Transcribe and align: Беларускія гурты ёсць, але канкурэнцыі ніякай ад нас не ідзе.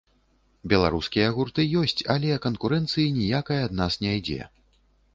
Беларускія 0.71 1.27
гурты 1.35 1.67
ёсць, 1.83 1.97
але 2.15 2.41
канкурэнцыі 2.49 3.15
ніякай 3.23 3.65
ад 3.71 3.81
нас 3.85 4.03
не 4.07 4.11
ідзе. 4.23 4.43